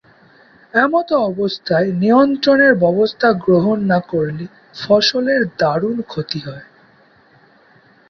এমতাবস্থায় 0.73 1.89
নিয়ন্ত্রণের 2.01 2.73
ব্যবস্থা 2.75 3.27
গ্রহণ 3.43 3.77
না 3.85 3.99
করলে 4.09 4.45
ফসলের 4.75 5.41
দারুণ 5.59 5.97
ক্ষতি 6.03 6.39
হয়। 6.39 6.65